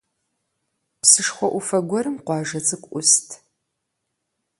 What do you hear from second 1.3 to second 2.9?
Ӏуфэ гуэрым къуажэ цӀыкӀу